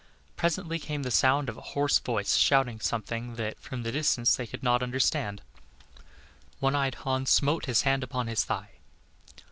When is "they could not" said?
4.35-4.81